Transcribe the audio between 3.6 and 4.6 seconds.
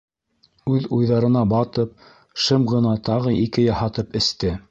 яһатып эсте.